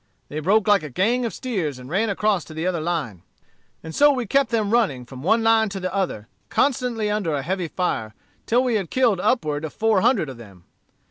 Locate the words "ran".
1.87-2.09